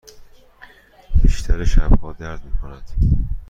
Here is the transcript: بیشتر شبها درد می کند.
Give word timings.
بیشتر 1.23 1.65
شبها 1.65 2.13
درد 2.13 2.45
می 2.45 2.51
کند. 2.51 2.91